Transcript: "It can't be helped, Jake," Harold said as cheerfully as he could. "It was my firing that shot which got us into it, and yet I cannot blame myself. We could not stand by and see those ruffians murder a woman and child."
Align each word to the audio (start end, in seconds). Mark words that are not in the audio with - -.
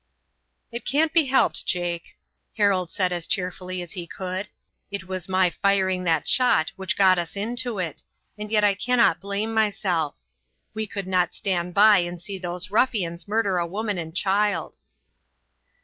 "It 0.71 0.83
can't 0.83 1.13
be 1.13 1.25
helped, 1.25 1.63
Jake," 1.63 2.17
Harold 2.57 2.89
said 2.89 3.11
as 3.13 3.27
cheerfully 3.27 3.83
as 3.83 3.91
he 3.91 4.07
could. 4.07 4.47
"It 4.89 5.07
was 5.07 5.29
my 5.29 5.51
firing 5.51 6.05
that 6.05 6.27
shot 6.27 6.71
which 6.75 6.97
got 6.97 7.19
us 7.19 7.35
into 7.35 7.77
it, 7.77 8.01
and 8.35 8.49
yet 8.51 8.63
I 8.63 8.73
cannot 8.73 9.21
blame 9.21 9.53
myself. 9.53 10.15
We 10.73 10.87
could 10.87 11.05
not 11.05 11.35
stand 11.35 11.75
by 11.75 11.99
and 11.99 12.19
see 12.19 12.39
those 12.39 12.71
ruffians 12.71 13.27
murder 13.27 13.59
a 13.59 13.67
woman 13.67 13.99
and 13.99 14.15
child." 14.15 14.75